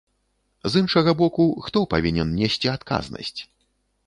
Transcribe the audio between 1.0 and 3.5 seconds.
боку, хто павінен несці адказнасць?